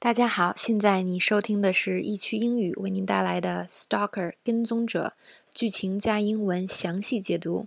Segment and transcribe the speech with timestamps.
[0.00, 5.14] 大家好，现在你收听的是易趣英语为您带来的《Stalker 跟踪者》
[5.52, 7.66] 剧情加英文详细解读。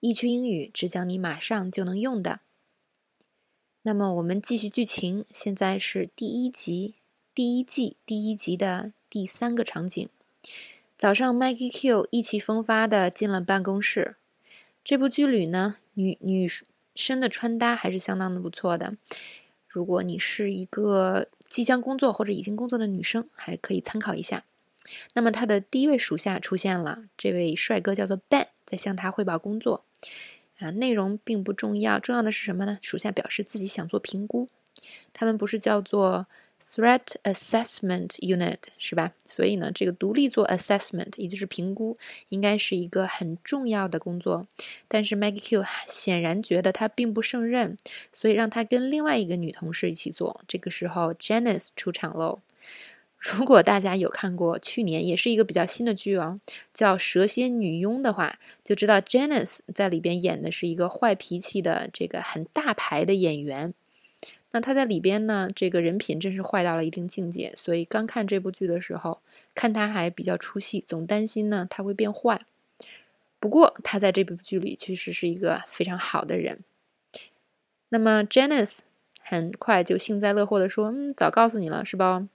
[0.00, 2.40] 易趣英语只讲你马上就能用的。
[3.82, 6.96] 那么我们继续剧情，现在是第一集，
[7.32, 10.08] 第一季第一集的第三个场景。
[10.98, 14.16] 早上，Maggie Q 意气风发的进了办公室。
[14.84, 16.48] 这部剧里呢，女女
[16.96, 18.96] 生的穿搭还是相当的不错的。
[19.72, 24.44] 如果你是一个即将工作或者已经工作的女生，还可以参考一下。
[25.14, 29.84] 那么他的第一位属下出现了，这位帅哥叫做 Ben，在向他汇报工作。
[30.58, 32.78] 啊，内容并不重要，重要的是什么呢？
[32.82, 34.50] 属下表示自己想做评估。
[35.14, 36.26] 他们不是叫做。
[36.74, 39.12] Threat Assessment Unit 是吧？
[39.26, 41.98] 所以呢，这个独立做 assessment，也就是评估，
[42.30, 44.46] 应该是一个很重要的工作。
[44.88, 47.76] 但是 Maggie Q 显然觉得他并不胜任，
[48.10, 50.40] 所以让他跟另外一个女同事一起做。
[50.48, 52.40] 这个时候，Janice 出场喽。
[53.18, 56.40] 如果大家有看过去年也是一个比较新的剧哦，
[56.72, 63.74] 叫《蛇蝎女佣》的话，就知道 Janice 在里边演的是一个坏脾气的这个很大牌的演员。
[64.52, 69.20] 那他在里边呢，这个人品真是坏到了一定境界，所以刚看这部剧的时候，
[69.54, 72.40] 看他还比较出戏，总担心呢他会变坏。
[73.40, 76.60] 不过他在这部剧里确实是一个非常好的人。
[77.88, 78.80] 那么 Janice
[79.20, 82.28] 很快就幸灾乐祸的说：“嗯，早告诉你了，是吧？”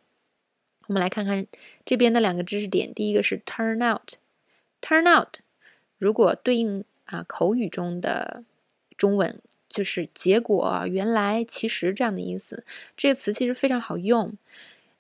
[0.88, 1.46] 我们来看看
[1.86, 5.40] 这边的两个知识点，第一个是 turn out，turn out，
[5.98, 8.44] 如果对应啊口语中的
[8.98, 9.40] 中文。
[9.78, 12.64] 就是结果、原来、其实这样的意思。
[12.96, 14.34] 这个词其实非常好用，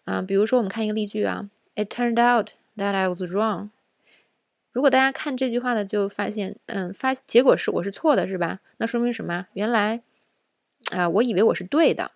[0.06, 3.69] 啊，比如说我们看一个例句啊，It turned out that I was wrong。
[4.72, 8.59] 如果大家看这句话呢，就发现，嗯，发结果是我是错的，是吧？
[8.78, 9.47] 那说明什么？
[9.53, 10.03] 原来，
[10.91, 12.12] 啊，我以为我是对的。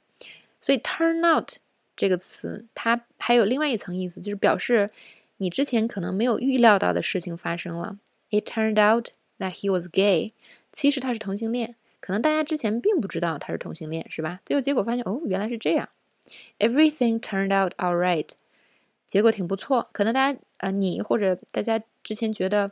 [0.59, 1.53] 所以 turn out
[1.95, 4.91] 这个词，它还有另外一层意思，就是表示
[5.37, 7.97] 你之前可能没有预料到的事情发生了。
[8.29, 9.07] It turned out
[9.39, 10.33] that he was gay。
[10.71, 11.75] 其实他是同性恋。
[12.01, 14.41] 可能大家之前并不知道他是同性恋，是吧？
[14.43, 15.87] 最后结果发现，哦，原来是这样。
[16.59, 18.27] Everything turned out all right，
[19.05, 19.87] 结果挺不错。
[19.91, 22.71] 可能大家啊，你或者大家之前觉得，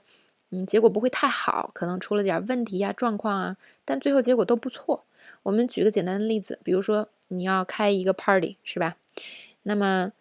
[0.50, 5.06] 嗯，结果不会太好，可能出了点问题呀、状况啊，但最后结果都不错。
[5.44, 8.98] 我们举个简单的例子，比如说你要开一个 party，是吧？
[9.64, 10.12] 那么，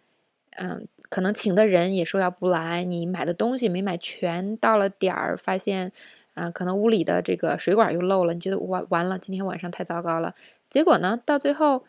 [0.51, 5.93] 嗯，可能请的人也说要不来，你买的东西没买全，到了点儿发现。
[6.39, 10.35] 啊，可能屋里的这个水管又漏了，你觉得完完了，今天晚上太糟糕了。
[10.71, 11.85] 结果呢，到最后，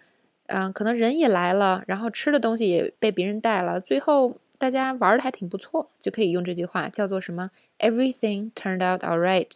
[0.47, 9.51] 嗯，可能人也来了，然后吃的东西也被别人带了，最后大家玩的还挺不错，就可以用这句话叫做什么？Everything turned out all right，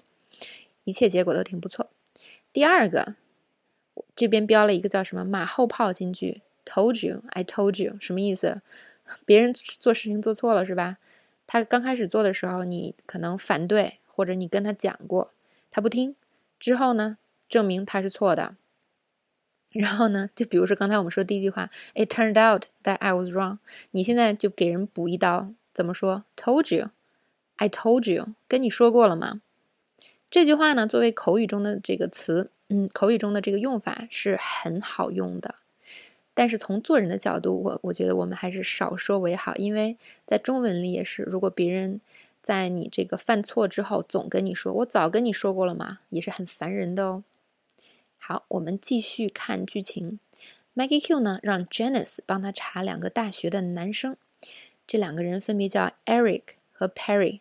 [0.83, 1.89] 一切结果都挺不错。
[2.51, 3.15] 第二个，
[4.15, 8.61] 这边标了一个叫什么马后炮金句，Told you，I told you，什么意思？
[9.25, 10.97] 别人做事情做错了是吧？
[11.47, 13.99] 他刚开始做的时候，你可能反对。
[14.23, 15.33] 或者你跟他讲过，
[15.69, 16.15] 他不听，
[16.57, 17.17] 之后呢，
[17.49, 18.55] 证明他是错的。
[19.71, 23.57] 然后呢，就比如说刚才我们说第一句话，It turned out that I was wrong。
[23.91, 29.41] 你现在就给人补一刀，怎么说？Told you，I told you，跟你说过了吗？
[30.31, 35.55] 这句话呢，作为口语中的这个词，嗯，口语中的这个用法是很好用的。
[36.33, 41.99] 但是从做人的角度，我我觉得我们还是少说为好，因为在中文里也是，如果别人。
[42.43, 47.23] 在你这个犯错之后，总跟你说“我早跟你说过了嘛”，也是很烦人的哦。
[48.17, 50.19] 好，我们继续看剧情。
[50.75, 54.17] Maggie Q 呢，让 Janice 帮他查两个大学的男生，
[54.85, 56.41] 这两个人分别叫 Eric
[56.73, 57.39] 和 Perry。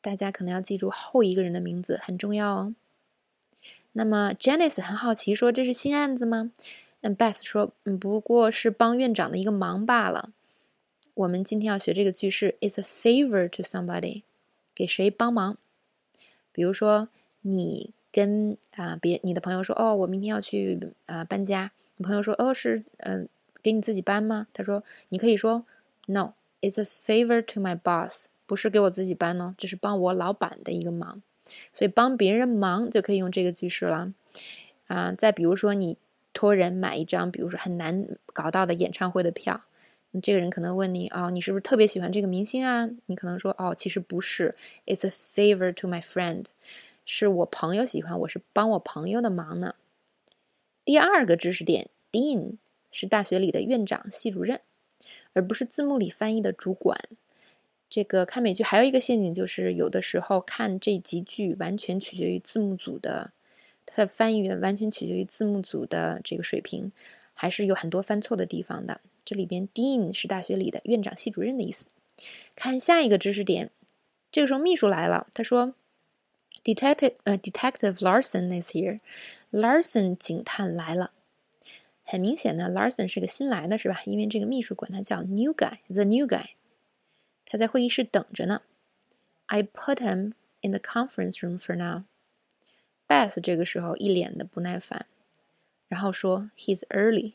[0.00, 2.74] 大家可能要记住后一个人的名字，很重要哦。
[3.92, 6.52] 那么 Janice 很好奇，说：“这是新案子吗？”
[7.02, 10.30] 嗯，Beth 说：“嗯，不过是帮院长的一个忙罢了。”
[11.16, 14.24] 我们今天要学这个句式，It's a favor to somebody，
[14.74, 15.56] 给谁帮忙？
[16.52, 17.08] 比如说，
[17.40, 21.72] 你跟啊别你的朋友说，哦，我明天要去啊搬家。
[21.96, 23.26] 你朋友说，哦，是嗯
[23.62, 24.46] 给你自己搬吗？
[24.52, 25.64] 他说，你可以说
[26.04, 31.22] ，No，It's a favor to my boss，不是给我自己搬哦，这是帮我老板的一个忙。
[31.72, 34.12] 所以帮别人忙就可以用这个句式了。
[34.88, 35.96] 啊，再比如说，你
[36.34, 39.62] 托人买一张，比如说很难搞到的演唱会的票。
[40.20, 42.88] 这个人可能问你哦，你是不是特别喜欢这个明星啊？
[43.06, 44.54] 你可能说哦，其实不是
[44.86, 46.46] ，It's a favor to my friend，
[47.04, 49.74] 是我朋友喜欢，我是帮我朋友的忙呢。
[50.84, 52.56] 第二个知识点，Dean
[52.90, 54.60] 是大学里的院长、系主任，
[55.32, 56.98] 而不是字幕里翻译的主管。
[57.88, 63.32] 这个看美剧还有一个陷阱，就是有的时候看这集剧完全取决于字幕组的，
[63.84, 66.92] 它的翻译员完全取决于字幕组的这个水平。
[67.38, 69.02] 还是有很多犯错的地方的。
[69.26, 71.88] 这里边 dean 是大学里的院长、系主任的意思。
[72.54, 73.70] 看下一个知识点，
[74.30, 75.74] 这个时候秘书来了，他说
[76.62, 79.00] ：“Detective，呃，Detective Larson is here。
[79.50, 81.10] Larson 警探来了。
[82.04, 84.00] 很明显呢，Larson 是个新来的，是吧？
[84.06, 86.50] 因为这个秘书管他叫 New Guy，The New Guy。
[87.44, 88.62] 他在会议室等着呢。
[89.46, 92.04] I put him in the conference room for now。
[93.08, 95.06] Beth 这个时候一脸的不耐烦，
[95.88, 97.34] 然后说：“He's early。”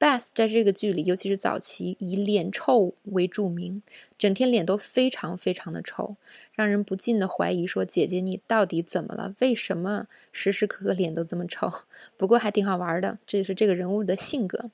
[0.00, 3.82] Beth 在这个剧里，尤其是早期，以脸臭为著名，
[4.16, 6.16] 整天脸都非常非常的臭，
[6.54, 9.34] 让人不禁的怀疑说：“姐姐，你到底怎么了？
[9.40, 11.70] 为什么时时刻刻脸都这么臭？”
[12.16, 14.70] 不过还挺好玩的，这就是这个人物的性格。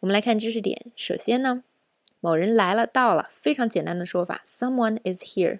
[0.00, 1.62] 我们来看知识点，首先呢，
[2.20, 5.58] 某人来了，到了，非常简单的说法：Someone is here。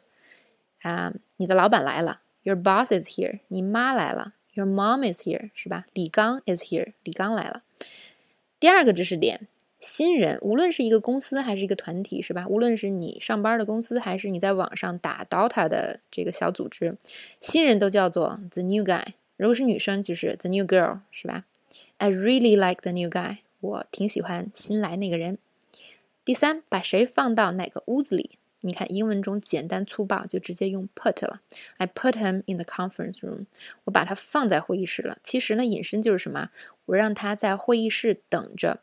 [0.80, 3.40] 啊，你的老板来了，Your boss is here。
[3.48, 5.84] 你妈来了，Your mom is here，是吧？
[5.92, 7.62] 李刚 is here，李刚来了。
[8.62, 9.48] 第二个知识点，
[9.80, 12.46] 新人无论是一个公司还是一个团体，是吧？
[12.48, 16.96] 无论是你上班的公司，还是你在网上打 DOTA 的这个小组织，
[17.40, 19.14] 新人都叫做 the new guy。
[19.36, 21.44] 如果是女生，就是 the new girl，是吧
[21.96, 23.38] ？I really like the new guy。
[23.58, 25.38] 我挺喜欢新来那个人。
[26.24, 28.38] 第三，把谁放到哪个屋子里？
[28.64, 31.40] 你看英文中简单粗暴，就直接用 put 了。
[31.78, 33.46] I put him in the conference room。
[33.84, 35.18] 我把他放在会议室了。
[35.22, 36.50] 其实呢，引申就是什么？
[36.86, 38.80] 我让他在会议室等着。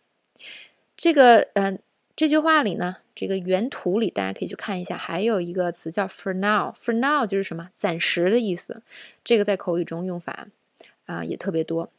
[0.97, 1.79] 这个，嗯，
[2.15, 6.73] 这句话里呢，这个原图里大家可以去看一下，还有一个词叫 for now。
[6.73, 7.69] for now 就是什么？
[7.73, 8.83] 暂时的意思。
[9.23, 10.49] 这个在口语中用法
[11.05, 11.89] 啊也特别多，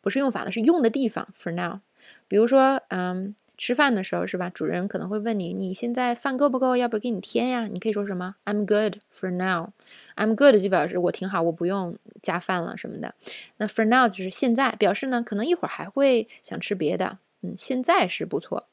[0.00, 1.80] 不是用法呢，是用的地方 for now。
[2.28, 3.34] 比如说，嗯。
[3.58, 4.50] 吃饭的时候是吧？
[4.50, 6.76] 主人可能会问你：“你现在饭够不够？
[6.76, 9.70] 要不要给你添呀？”你可以说什么？“I'm good for now.”
[10.14, 13.14] “I'm good” 就表示我挺好，我不用加饭了什么的。
[13.56, 17.18] 那 “for now” 就是现在，表示呢可能一会儿还会想吃别的。
[17.40, 18.68] 嗯，现在是不错。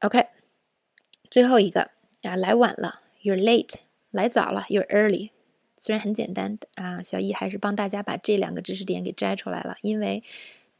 [0.00, 0.26] OK，
[1.30, 1.90] 最后一个
[2.24, 3.80] 啊，来晚了，You're late；
[4.10, 5.30] 来早了，You're early。
[5.76, 10.22] 虽然很简单啊，小易还是帮大家把这两个知识点给摘出来了，因为。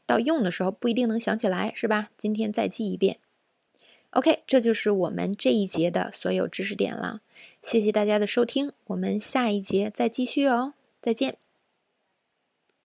[0.09, 2.09] 到用的时候不一定能想起来，是吧？
[2.17, 3.19] 今天再记一遍。
[4.09, 7.21] OK，这就是我们这一节的所有知识点了。
[7.61, 11.37] 谢谢大家的收听，我们下一节再继续哦，再见。